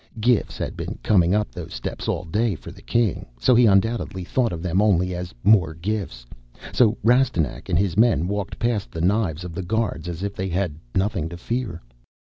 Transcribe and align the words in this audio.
Gifts 0.19 0.57
had 0.57 0.75
been 0.75 0.97
coming 1.03 1.35
up 1.35 1.51
those 1.51 1.75
steps 1.75 2.07
all 2.07 2.23
day 2.25 2.55
for 2.55 2.71
the 2.71 2.81
King, 2.81 3.27
so 3.39 3.53
he 3.53 3.67
undoubtedly 3.67 4.23
thought 4.23 4.51
of 4.51 4.63
them 4.63 4.81
only 4.81 5.13
as 5.13 5.31
more 5.43 5.75
gifts. 5.75 6.25
So 6.73 6.97
Rastignac 7.03 7.69
and 7.69 7.77
his 7.77 7.95
men 7.95 8.27
walked 8.27 8.57
past 8.57 8.89
the 8.91 8.99
knives 9.01 9.43
of 9.43 9.53
the 9.53 9.61
guards 9.61 10.07
as 10.09 10.23
if 10.23 10.33
they 10.35 10.49
had 10.49 10.73
nothing 10.95 11.29
to 11.29 11.37
fear. 11.37 11.83